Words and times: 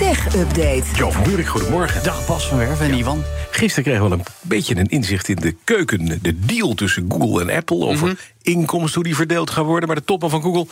Tech 0.00 0.34
Update. 0.36 0.82
Jo 0.94 1.10
van 1.10 1.22
Buurik, 1.22 1.46
goedemorgen. 1.46 2.02
Dag 2.02 2.26
Bas 2.26 2.48
van 2.48 2.58
Werven 2.58 2.86
en 2.90 2.98
Ivan. 2.98 3.22
Gisteren 3.50 3.84
kregen 3.84 4.08
we 4.08 4.14
een 4.14 4.24
beetje 4.42 4.76
een 4.76 4.86
inzicht 4.86 5.28
in 5.28 5.36
de 5.36 5.56
keuken. 5.64 6.18
De 6.22 6.38
deal 6.38 6.74
tussen 6.74 7.06
Google 7.08 7.40
en 7.50 7.56
Apple 7.56 7.76
over 7.86 8.06
Mhm. 8.06 8.16
inkomsten, 8.42 8.94
hoe 8.94 9.04
die 9.04 9.14
verdeeld 9.16 9.50
gaan 9.50 9.64
worden. 9.64 9.86
Maar 9.88 9.96
de 9.96 10.04
topman 10.04 10.30
van 10.30 10.42
Google, 10.42 10.66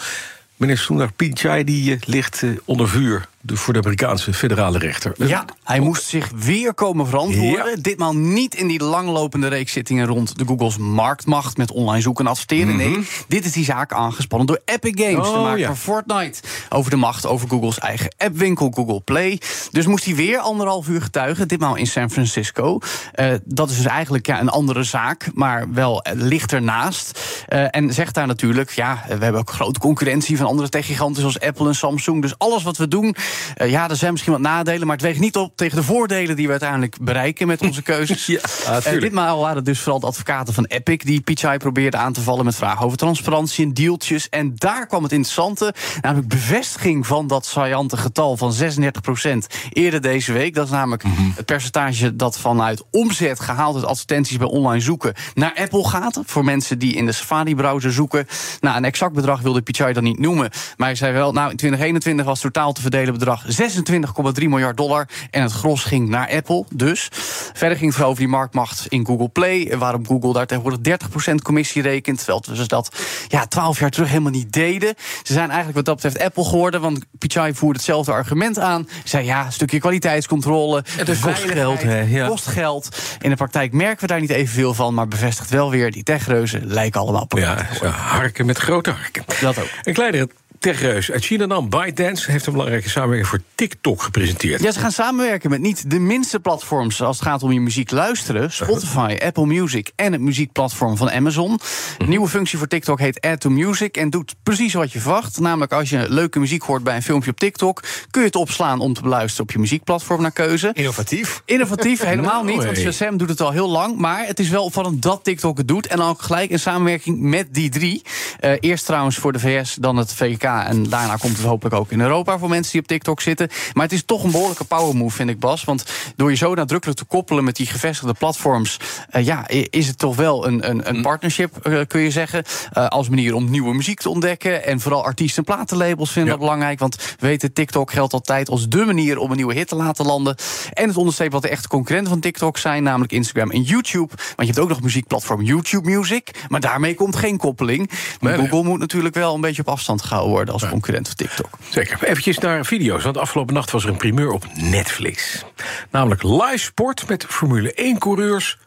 meneer 0.57 0.79
Sundar 0.79 1.13
Pichai, 1.13 1.65
die 1.65 1.93
eh, 1.95 2.01
ligt 2.05 2.43
eh, 2.43 2.51
onder 2.65 2.89
vuur 2.89 3.29
de- 3.41 3.57
voor 3.57 3.73
de 3.73 3.79
Amerikaanse 3.79 4.33
federale 4.33 4.79
rechter. 4.79 5.13
Ja, 5.17 5.45
hij 5.65 5.81
moest 5.81 6.03
zich 6.05 6.31
weer 6.35 6.75
komen 6.75 7.07
verantwoorden. 7.07 7.71
Ja. 7.71 7.77
Ditmaal 7.81 8.15
niet 8.17 8.55
in 8.55 8.67
die 8.67 8.83
langlopende 8.85 9.49
reeks 9.49 9.73
zittingen 9.73 10.07
rond 10.07 10.39
de 10.39 10.45
Googles 10.47 10.77
marktmacht 10.77 11.57
met 11.57 11.71
online 11.71 12.01
zoeken 12.01 12.25
en 12.25 12.31
adverteren. 12.31 12.77
Nee, 12.77 13.07
dit 13.29 13.45
is 13.45 13.53
die 13.53 13.65
zaak 13.65 13.93
aangespannen 13.93 14.47
door 14.47 14.61
Epic 14.65 15.05
Games, 15.05 15.27
Oh, 15.29 15.33
de 15.35 15.39
maker 15.41 15.59
ja. 15.59 15.67
van 15.67 15.77
Fortnite. 15.77 16.41
Over 16.69 16.91
de 16.91 16.97
macht 16.97 17.27
over 17.27 17.49
Googles 17.49 17.79
eigen 17.79 18.15
appwinkel 18.17 18.71
Google 18.75 19.01
Play. 19.01 19.41
Dus 19.71 19.87
moest 19.87 20.05
hij 20.05 20.15
weer 20.15 20.39
anderhalf 20.39 20.89
uur 20.89 21.03
getuigen, 21.03 21.49
ditmaal 21.49 21.77
in 21.77 21.87
San 21.87 22.11
Francisco. 22.11 22.79
Eh, 23.13 23.33
dat 23.45 23.71
is 23.71 23.77
dus 23.77 23.87
eigenlijk 23.87 24.27
ja, 24.27 24.41
een 24.41 24.49
andere 24.49 24.83
zaak, 24.83 25.31
maar 25.35 25.73
wel 25.73 26.03
eh, 26.03 26.13
ligt 26.17 26.53
ernaast. 26.53 27.21
Eh, 27.49 27.65
en 27.71 27.93
zegt 27.95 28.15
daar 28.15 28.27
natuurlijk, 28.27 28.71
ja, 28.71 29.05
we 29.07 29.13
hebben 29.25 29.41
ook 29.41 29.51
grote 29.51 29.79
concurrentie 29.81 30.37
van 30.37 30.47
andere 30.47 30.69
techgiganten 30.69 31.21
zoals 31.21 31.41
Apple 31.41 31.67
en 31.69 31.75
Samsung. 31.75 32.23
Dus 32.23 32.39
alles 32.39 32.63
wat 32.63 32.77
we 32.77 32.89
doen, 32.89 33.15
eh, 33.57 33.71
ja, 33.71 33.89
er 33.91 33.97
zijn 33.97 34.11
misschien 34.13 34.33
wat 34.33 34.41
nadelen, 34.43 34.87
maar 34.87 34.97
het 34.97 35.05
weegt 35.05 35.21
niet 35.21 35.37
op 35.37 35.57
tegen 35.57 35.77
de 35.77 35.83
voordelen 35.83 36.37
die 36.37 36.45
we 36.45 36.51
uiteindelijk 36.51 36.97
bereiken 37.01 37.47
met 37.47 37.61
onze 37.63 37.83
keuzes. 37.83 38.27
Ja, 38.27 38.39
Eh, 38.85 39.01
ditmaal 39.01 39.41
waren 39.41 39.57
het 39.57 39.65
dus 39.65 39.81
vooral 39.81 40.01
de 40.01 40.07
advocaten 40.07 40.55
van 40.55 40.65
Epic 40.65 40.97
die 41.05 41.21
Pichai 41.21 41.59
probeerden 41.59 42.01
aan 42.01 42.13
te 42.13 42.21
vallen 42.21 42.45
met 42.45 42.57
vragen 42.57 42.85
over 42.85 42.99
transparantie 42.99 43.65
en 43.65 43.73
dealtjes. 43.75 44.29
En 44.29 44.53
daar 44.55 44.87
kwam 44.87 45.03
het 45.03 45.13
interessante, 45.13 45.75
namelijk 46.01 46.29
bevestiging 46.29 47.07
van 47.07 47.27
dat 47.27 47.47
saillante 47.47 47.97
getal 47.97 48.37
van 48.37 48.53
36% 48.53 49.47
eerder 49.73 50.01
deze 50.01 50.33
week. 50.33 50.55
Dat 50.55 50.65
is 50.65 50.71
namelijk 50.71 51.05
Mhm. 51.05 51.23
het 51.35 51.45
percentage 51.45 52.17
dat 52.17 52.39
vanuit 52.39 52.83
omzet 52.91 53.41
gehaald 53.41 53.75
uit 53.77 53.85
advertenties 53.85 54.37
bij 54.37 54.47
online 54.47 54.81
zoeken 54.81 55.15
naar 55.35 55.53
Apple 55.55 55.89
gaat. 55.89 56.21
Voor 56.25 56.45
mensen 56.45 56.79
die 56.79 56.95
in 56.95 57.07
de 57.07 57.13
Safari-browser 57.13 57.93
zoeken. 57.93 58.27
Nou, 58.61 58.77
een 58.77 58.85
exact 58.85 59.13
bedrag 59.15 59.41
wilde 59.41 59.63
Pichai 59.63 59.93
dan 59.93 60.03
niet 60.05 60.19
noemen. 60.19 60.51
Maar 60.77 60.87
hij 60.87 60.97
zei 60.97 61.13
wel, 61.13 61.33
nou, 61.33 61.51
in 61.51 61.57
2021 61.57 62.25
was 62.27 62.41
totaal 62.41 62.73
te 62.73 62.81
verdelen 62.81 63.13
bedrag 63.19 63.45
26,3 63.45 64.45
miljard 64.49 64.77
dollar. 64.77 65.09
En 65.31 65.43
het 65.43 65.53
gros 65.53 65.85
ging 65.85 66.09
naar 66.09 66.31
Apple, 66.31 66.65
dus. 66.75 67.09
Verder 67.53 67.79
ging 67.79 67.95
het 67.95 68.05
over 68.05 68.19
die 68.19 68.29
marktmacht 68.29 68.87
in 68.89 69.07
Google 69.07 69.29
Play. 69.29 69.69
en 69.71 69.79
Waarom 69.79 70.07
Google 70.07 70.33
daar 70.33 70.47
tegenwoordig 70.47 70.99
30% 71.31 71.35
commissie 71.43 71.83
rekent. 71.83 72.19
Terwijl 72.19 72.43
ze 72.57 72.67
dat 72.67 72.97
ja, 73.29 73.47
12 73.47 73.79
jaar 73.79 73.91
terug 73.91 74.09
helemaal 74.09 74.33
niet 74.33 74.53
deden. 74.53 74.95
Ze 75.23 75.33
zijn 75.33 75.47
eigenlijk 75.47 75.77
wat 75.77 75.85
dat 75.85 75.95
betreft 75.95 76.21
Apple 76.21 76.45
geworden. 76.45 76.81
Want 76.81 77.05
Pichai 77.19 77.55
voerde 77.55 77.79
hetzelfde 77.79 78.13
argument 78.13 78.59
aan. 78.59 78.89
Zei 79.05 79.25
ja, 79.25 79.47
een 79.47 79.53
stukje 79.53 79.79
kwaliteitscontrole. 79.79 80.85
Het 80.91 81.21
kost 81.21 81.43
geld, 81.43 81.83
hè, 81.83 82.01
ja. 82.01 82.29
kost 82.29 82.47
geld. 82.47 82.99
In 83.21 83.31
de 83.31 83.37
praktijk 83.37 83.73
merken 83.73 84.01
we 84.01 84.07
daar 84.07 84.21
niet 84.21 84.31
evenveel 84.31 84.75
van. 84.75 84.95
Maar 84.95 85.09
bevestigt 85.09 85.51
wel 85.51 85.71
weer, 85.71 85.93
die 85.93 86.03
techreuzen 86.03 86.67
lijken 86.67 87.01
allemaal 87.01 87.27
Ja, 87.29 87.67
harken 87.91 88.47
met 88.47 88.59
grote 88.59 88.91
harken. 88.91 89.25
Dat 89.41 89.59
ook. 89.59 89.69
Een 89.83 89.95
kleinere 89.95 90.29
techreus 90.59 91.11
uit 91.11 91.25
China 91.25 91.47
dan, 91.47 91.69
ByteDance, 91.69 92.31
heeft 92.31 92.47
een 92.47 92.53
belangrijke 92.53 92.89
samenwerking 92.89 93.29
voor 93.29 93.41
TikTok 93.55 94.03
gepresenteerd. 94.03 94.63
Ja, 94.63 94.73
ze 94.73 94.81
gaan 94.81 94.93
samenwerken 94.93 95.51
met 95.51 95.61
niet 95.61 95.91
de 95.91 95.99
minste 95.99 96.41
platforms 96.41 97.03
als 97.03 97.19
het 97.19 97.27
gaat 97.27 97.43
om 97.43 97.53
je 97.53 97.61
muziek 97.61 97.91
luisteren. 97.91 98.53
Spotify, 98.53 99.17
Apple 99.25 99.47
Music 99.47 99.91
en 99.97 100.13
het 100.13 100.21
muziekplatform 100.21 100.97
van 100.97 101.11
Amazon. 101.11 101.61
De 101.99 102.07
nieuwe 102.07 102.29
functie 102.29 102.59
voor 102.59 102.69
TikTok 102.69 102.99
heet 102.99 103.21
Add 103.21 103.41
to 103.41 103.51
Music 103.51 103.97
en 103.97 104.11
doet 104.11 104.35
precies 104.43 104.75
wat 104.75 104.93
je 104.93 105.01
verwacht. 105.01 105.41
Namelijk 105.41 105.73
als 105.73 105.91
je 105.91 106.07
leuke 106.09 106.39
muziek 106.39 106.63
hoort 106.63 106.83
bij 106.83 106.97
een 106.97 107.03
filmpje 107.03 107.31
op 107.31 107.39
TikTok, 107.39 107.83
kun 108.11 108.21
je 108.21 108.27
het 108.27 108.37
opslaan 108.37 108.81
om 108.81 108.93
te 108.95 109.03
beluisteren 109.03 109.45
op 109.45 109.51
je 109.51 109.59
muziekplatform 109.59 110.23
naar 110.23 110.33
keuze. 110.33 110.71
Innovatief. 110.73 111.43
Innovatief, 111.45 112.03
helemaal 112.03 112.45
niet, 112.45 112.65
want. 112.65 112.79
Shazam 112.89 113.17
doet 113.17 113.29
het 113.29 113.41
al 113.41 113.51
heel 113.51 113.69
lang. 113.69 113.97
Maar 113.97 114.27
het 114.27 114.39
is 114.39 114.49
wel 114.49 114.65
opvallend 114.65 115.03
dat 115.03 115.25
TikTok 115.25 115.59
het 115.59 115.69
doet. 115.69 115.87
En 115.87 115.97
dan 115.97 116.09
ook 116.09 116.23
gelijk 116.23 116.51
in 116.51 116.59
samenwerking 116.59 117.21
met 117.21 117.55
die 117.55 117.71
drie. 117.71 118.03
Eh, 118.41 118.53
eerst 118.61 118.85
trouwens 118.85 119.17
voor 119.17 119.33
de 119.33 119.39
VS, 119.39 119.75
dan 119.75 119.97
het 119.97 120.15
VK. 120.15 120.48
En 120.57 120.89
daarna 120.89 121.17
komt 121.17 121.37
het 121.37 121.47
hopelijk 121.47 121.75
ook 121.75 121.91
in 121.91 122.01
Europa 122.01 122.39
voor 122.39 122.49
mensen 122.49 122.73
die 122.73 122.81
op 122.81 122.87
TikTok 122.87 123.21
zitten. 123.21 123.49
Maar 123.73 123.85
het 123.85 123.93
is 123.93 124.03
toch 124.05 124.25
een 124.25 124.31
behoorlijke 124.31 124.65
power 124.65 124.97
move, 124.97 125.17
vind 125.17 125.31
ik, 125.31 125.39
Bas. 125.39 125.65
Want 125.65 125.85
door 126.17 126.31
je 126.31 126.37
zo 126.37 126.55
nadrukkelijk 126.55 126.99
te 126.99 127.05
koppelen 127.05 127.45
met 127.45 127.57
die 127.57 127.67
gevestigde 127.67 128.15
platforms... 128.15 128.77
eh, 129.11 129.25
ja, 129.25 129.49
is 129.49 129.87
het 129.87 129.99
toch 129.99 130.17
wel 130.17 130.47
een, 130.47 130.71
een, 130.71 130.89
een 130.89 131.03
partnership, 131.03 131.57
eh, 131.67 131.81
kun 131.87 132.01
je 132.01 132.11
zeggen. 132.11 132.45
eh, 132.73 132.87
als 132.87 133.09
manier 133.09 133.35
om 133.35 133.51
nieuwe 133.51 133.75
muziek 133.75 134.01
te 134.01 134.09
ontdekken. 134.09 134.65
En 134.65 134.81
vooral 134.81 135.05
artiesten 135.05 135.45
en 135.45 135.55
platenlabels 135.55 136.11
vinden 136.13 136.33
Ja. 136.33 136.39
dat 136.39 136.47
belangrijk. 136.47 136.79
Want 136.79 136.97
we 136.97 137.27
weten, 137.27 137.53
TikTok 137.53 137.91
geldt 137.93 138.13
altijd 138.13 138.49
als 138.49 138.69
dé 138.69 138.85
manier 138.85 139.19
om 139.19 139.31
een 139.31 139.37
nieuwe 139.37 139.55
hit 139.55 139.69
te 139.69 139.77
laten 139.77 140.07
landen. 140.07 140.37
En 140.73 140.89
het 140.89 140.97
onderstreept 140.97 141.33
wat 141.33 141.43
de 141.43 141.49
echte 141.49 141.69
concurrenten 141.69 142.13
van 142.13 142.21
TikTok 142.21 142.59
zijn, 142.59 142.83
namelijk 142.83 143.13
Instagram 143.13 143.51
en 143.51 143.63
YouTube. 143.63 144.09
Want 144.17 144.37
je 144.37 144.45
hebt 144.47 144.59
ook 144.59 144.69
nog 144.69 144.81
muziekplatform 144.83 145.43
YouTube 145.43 145.91
Music. 145.91 146.31
Maar 146.49 146.61
daarmee 146.61 146.95
komt 146.95 147.17
geen 147.17 147.37
koppeling. 147.37 147.91
Maar. 148.21 148.37
Google 148.39 148.63
moet 148.63 148.79
natuurlijk 148.79 149.15
wel 149.15 149.35
een 149.35 149.41
beetje 149.41 149.63
op 149.63 149.69
afstand 149.69 150.03
gehouden 150.03 150.31
worden 150.31 150.38
als 150.47 150.69
concurrent 150.69 151.07
van 151.07 151.17
TikTok. 151.17 151.59
Zeker. 151.71 152.03
Eventjes 152.03 152.39
naar 152.39 152.65
video's, 152.65 153.03
want 153.03 153.17
afgelopen 153.17 153.55
nacht 153.55 153.71
was 153.71 153.85
er 153.85 153.91
een 153.91 153.97
primeur 153.97 154.31
op 154.31 154.47
Netflix. 154.55 155.45
Namelijk 155.91 156.23
live 156.23 156.59
sport 156.59 157.09
met 157.09 157.25
Formule 157.29 157.95
1-coureurs 157.97 158.59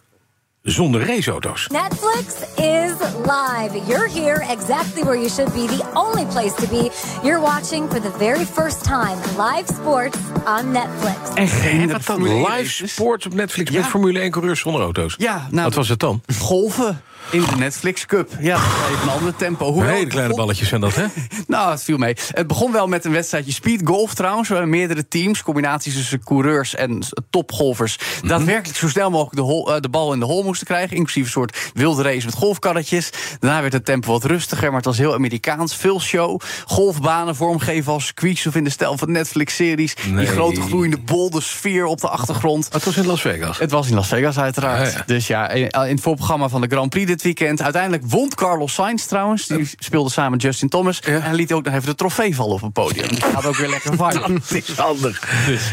zonder 0.61 1.05
raceauto's. 1.05 1.67
Netflix 1.67 2.25
is 2.55 3.00
live. 3.25 3.85
You're 3.87 4.07
here 4.09 4.45
exactly 4.51 5.03
where 5.03 5.15
you 5.17 5.29
should 5.29 5.53
be, 5.53 5.67
the 5.67 5.83
only 5.93 6.25
place 6.25 6.53
to 6.55 6.67
be. 6.67 6.89
You're 7.23 7.41
watching 7.41 7.89
for 7.91 8.01
the 8.01 8.11
very 8.17 8.45
first 8.45 8.83
time 8.83 9.17
live 9.37 9.65
sports 9.81 10.17
on 10.45 10.71
Netflix. 10.71 11.33
En 11.35 11.47
geen 11.47 11.89
1 11.91 12.45
Live 12.51 12.87
sports 12.87 13.25
op 13.25 13.33
Netflix 13.33 13.71
Ja. 13.71 13.79
met 13.79 13.87
Formule 13.89 14.19
1-coureurs 14.29 14.59
zonder 14.59 14.81
auto's. 14.81 15.15
Ja, 15.17 15.47
nou, 15.51 15.63
Wat 15.63 15.73
was 15.75 15.89
het 15.89 15.99
dan? 15.99 16.21
golven 16.39 17.01
in 17.31 17.41
de 17.41 17.55
Netflix 17.57 18.05
Cup. 18.05 18.29
Ja, 18.39 18.55
even 18.91 19.01
een 19.03 19.09
ander 19.09 19.35
tempo. 19.35 19.65
Hoewel 19.65 19.83
Hele 19.89 19.99
het 19.99 20.09
kleine 20.09 20.29
begon- 20.29 20.45
balletjes 20.45 20.69
zijn 20.69 20.81
dat, 20.81 20.95
hè? 20.95 21.05
Nou, 21.47 21.71
het 21.71 21.83
viel 21.83 21.97
mee. 21.97 22.15
Het 22.31 22.47
begon 22.47 22.71
wel 22.71 22.87
met 22.87 23.05
een 23.05 23.11
wedstrijdje 23.11 23.51
speed 23.51 23.81
golf 23.83 24.13
trouwens. 24.13 24.49
waar 24.49 24.67
Meerdere 24.67 25.07
teams, 25.07 25.43
combinaties 25.43 25.93
tussen 25.93 26.23
coureurs 26.23 26.75
en 26.75 26.99
topgolfers... 27.29 27.97
Mhm. 27.97 28.27
daadwerkelijk 28.27 28.77
zo 28.79 28.89
snel 28.89 29.09
mogelijk 29.09 29.35
de, 29.35 29.41
hol- 29.41 29.73
eh, 29.75 29.81
de 29.81 29.89
bal 29.89 30.13
in 30.13 30.19
de 30.19 30.25
hol 30.25 30.43
moesten 30.43 30.67
krijgen. 30.67 30.95
Inclusief 30.97 31.23
een 31.25 31.31
soort 31.31 31.71
wilde 31.73 32.03
race 32.03 32.25
met 32.25 32.35
golfkarretjes. 32.35 33.09
Daarna 33.39 33.61
werd 33.61 33.73
het 33.73 33.85
tempo 33.85 34.11
wat 34.11 34.23
rustiger, 34.23 34.67
maar 34.67 34.77
het 34.77 34.85
was 34.85 34.97
heel 34.97 35.13
Amerikaans. 35.13 35.75
Veel 35.75 36.01
show. 36.01 36.41
Golfbanen 36.65 37.35
vormgeven 37.35 37.93
als 37.93 38.05
circuits 38.05 38.47
of 38.47 38.55
in 38.55 38.63
de 38.63 38.69
stijl 38.69 38.97
van 38.97 39.11
Netflix-series. 39.11 39.93
Nee. 40.07 40.25
Die 40.25 40.33
grote 40.33 40.61
gloeiende 40.61 40.97
bol, 40.97 41.29
de 41.29 41.41
sfeer 41.41 41.85
op 41.85 42.01
de 42.01 42.09
achtergrond. 42.09 42.67
Het 42.71 42.83
was 42.83 42.97
in 42.97 43.05
Las 43.05 43.21
Vegas. 43.21 43.59
Het 43.59 43.71
was 43.71 43.87
in 43.87 43.95
Las 43.95 44.07
Vegas 44.07 44.39
uiteraard. 44.39 44.87
Ah, 44.87 44.93
ja. 44.93 45.03
Dus 45.05 45.27
ja, 45.27 45.49
in 45.49 45.69
in 45.69 45.97
het 45.97 46.01
voorprogramma 46.01 46.49
van 46.49 46.61
de 46.61 46.67
Grand 46.67 46.89
Prix 46.89 47.07
dit 47.07 47.21
weekend. 47.21 47.61
Uiteindelijk 47.61 48.03
won 48.07 48.29
Carlos 48.29 48.73
Sainz 48.73 49.05
trouwens. 49.05 49.47
Die 49.47 49.69
speelde 49.79 50.09
samen 50.09 50.31
met 50.31 50.41
Justin 50.41 50.69
Thomas. 50.69 50.99
Ja. 51.05 51.19
En 51.19 51.33
liet 51.33 51.51
ook 51.51 51.63
nog 51.63 51.73
even 51.73 51.85
de 51.85 51.95
trofee 51.95 52.35
vallen 52.35 52.53
op 52.53 52.61
het 52.61 52.73
podium. 52.73 53.07
Dus 53.11 53.19
gaat 53.23 53.45
ook 53.45 53.55
weer 53.55 53.69
lekker 53.69 53.93
viral. 53.93 54.31
Het 54.31 54.69
is 54.69 54.77
handig. 54.77 55.29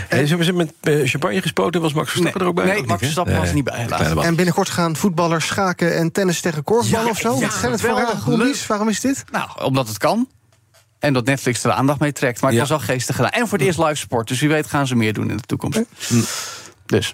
En 0.08 0.18
ze 0.22 0.26
hebben 0.26 0.46
ze 0.46 0.52
met 0.52 0.72
eh, 0.80 1.00
champagne 1.04 1.42
gespoten. 1.42 1.80
Was 1.80 1.92
Max 1.92 2.10
Verstappen 2.10 2.40
er 2.40 2.46
ook 2.46 2.54
bij? 2.54 2.64
Nee, 2.64 2.82
Max? 2.82 3.02
Verstappen 3.02 3.36
was 3.36 3.48
er 3.48 3.54
niet 3.54 3.64
bij. 3.64 3.86
En 4.22 4.36
binnenkort 4.36 4.70
gaan 4.70 4.96
voetballers 4.96 5.46
schaken 5.46 5.96
en 5.96 6.12
tennis 6.12 6.40
tegen 6.40 6.64
korfbal 6.64 7.04
Ja, 7.04 7.10
of 7.10 7.18
zo? 7.18 7.27
Ja, 7.34 7.40
Wat 7.40 7.52
zijn 7.52 7.72
het 7.72 7.80
voor 7.80 7.90
rare. 7.90 8.54
Waarom 8.66 8.88
is 8.88 9.00
dit? 9.00 9.24
Nou, 9.30 9.48
omdat 9.62 9.88
het 9.88 9.98
kan. 9.98 10.28
En 10.98 11.12
dat 11.12 11.24
Netflix 11.24 11.62
er 11.62 11.70
de 11.70 11.76
aandacht 11.76 12.00
mee 12.00 12.12
trekt. 12.12 12.40
Maar 12.40 12.50
het 12.50 12.60
was 12.60 12.68
wel 12.68 12.78
geestig 12.78 13.16
gedaan. 13.16 13.30
En 13.30 13.48
voor 13.48 13.58
het 13.58 13.66
eerst 13.66 13.78
live 13.78 13.94
sport. 13.94 14.28
Dus 14.28 14.40
wie 14.40 14.48
weet 14.48 14.66
gaan 14.66 14.86
ze 14.86 14.94
meer 14.94 15.12
doen 15.12 15.30
in 15.30 15.36
de 15.36 15.42
toekomst. 15.42 15.82
Dus. 16.86 17.12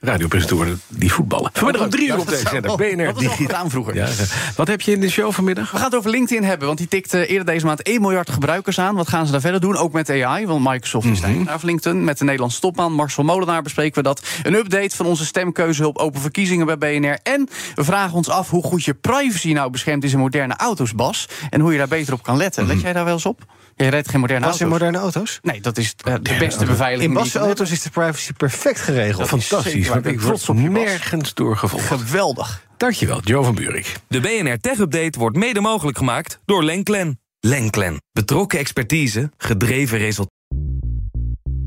Radiopresentatoren 0.00 0.80
die 0.88 1.12
voetballen. 1.12 1.50
Vanmiddag 1.52 1.82
om 1.82 1.90
drie 1.90 2.08
uur 2.08 2.18
op 2.18 2.28
deze 2.28 2.48
zender. 2.48 2.76
BNR 2.76 3.04
Dat 3.04 3.22
was 3.22 3.34
gedaan 3.34 3.70
vroeger. 3.70 3.94
Ja, 3.94 4.06
ja. 4.06 4.12
Wat 4.56 4.68
heb 4.68 4.80
je 4.80 4.92
in 4.92 5.00
de 5.00 5.08
show 5.10 5.32
vanmiddag? 5.32 5.70
We 5.70 5.76
gaan 5.76 5.86
het 5.86 5.94
over 5.96 6.10
LinkedIn 6.10 6.44
hebben, 6.44 6.66
want 6.66 6.78
die 6.78 6.88
tikt 6.88 7.14
eh, 7.14 7.30
eerder 7.30 7.46
deze 7.46 7.66
maand 7.66 7.82
1 7.82 8.00
miljard 8.00 8.30
gebruikers 8.30 8.78
aan. 8.78 8.94
Wat 8.94 9.08
gaan 9.08 9.26
ze 9.26 9.32
daar 9.32 9.40
verder 9.40 9.60
doen? 9.60 9.76
Ook 9.76 9.92
met 9.92 10.10
AI, 10.10 10.46
want 10.46 10.64
Microsoft 10.68 11.06
is 11.06 11.20
Mhm. 11.20 11.44
daar 11.44 11.58
van 11.60 11.68
LinkedIn. 11.68 12.04
Met 12.04 12.18
de 12.18 12.24
Nederlandse 12.24 12.60
topman 12.60 12.92
Marcel 12.92 13.24
Molenaar 13.24 13.62
bespreken 13.62 13.94
we 13.94 14.02
dat. 14.02 14.22
Een 14.42 14.54
update 14.54 14.96
van 14.96 15.06
onze 15.06 15.24
stemkeuzehulp 15.26 15.98
Open 15.98 16.20
Verkiezingen 16.20 16.66
bij 16.66 16.78
BNR. 16.78 17.18
En 17.22 17.48
we 17.74 17.84
vragen 17.84 18.14
ons 18.16 18.28
af 18.28 18.50
hoe 18.50 18.62
goed 18.62 18.84
je 18.84 18.94
privacy 18.94 19.52
nou 19.52 19.70
beschermd 19.70 20.04
is 20.04 20.12
in 20.12 20.18
moderne 20.18 20.56
auto's, 20.56 20.94
Bas. 20.94 21.28
En 21.50 21.60
hoe 21.60 21.72
je 21.72 21.78
daar 21.78 21.88
beter 21.88 22.12
op 22.12 22.22
kan 22.22 22.36
letten. 22.36 22.64
Mhm. 22.64 22.72
Let 22.72 22.82
jij 22.82 22.92
daar 22.92 23.04
wel 23.04 23.14
eens 23.14 23.26
op? 23.26 23.44
Jij 23.76 23.88
rijdt 23.88 24.08
geen 24.08 24.20
moderne 24.20 24.46
Was 24.46 24.60
in 24.60 24.66
auto's. 24.66 24.80
moderne 24.80 25.02
auto's? 25.04 25.38
Nee, 25.42 25.60
dat 25.60 25.78
is 25.78 25.94
eh, 26.04 26.14
de 26.22 26.36
beste 26.38 26.64
beveiliging. 26.64 26.92
In 26.92 26.98
die 26.98 27.08
je 27.08 27.14
Basse 27.14 27.38
kan 27.38 27.46
auto's 27.46 27.70
is 27.70 27.82
de 27.82 27.90
privacy 27.90 28.32
perfect 28.32 28.80
geregeld. 28.80 29.28
Fantastisch. 29.28 29.87
Waar. 29.88 30.06
Ik 30.06 30.20
trots 30.20 30.48
op 30.48 30.56
je, 30.56 30.70
Bas. 30.70 30.84
nergens 30.84 31.34
doorgevolgd. 31.34 31.86
Geweldig. 31.86 32.66
Dankjewel, 32.76 33.20
Joe 33.20 33.44
van 33.44 33.54
Buurik. 33.54 33.94
De 34.08 34.20
BNR 34.20 34.58
Tech 34.60 34.78
Update 34.78 35.18
wordt 35.18 35.36
mede 35.36 35.60
mogelijk 35.60 35.98
gemaakt 35.98 36.40
door 36.44 36.64
Lenklen. 36.64 37.20
Lenklen. 37.40 38.02
Betrokken 38.12 38.58
expertise, 38.58 39.30
gedreven 39.36 39.98
resultaten. 39.98 40.37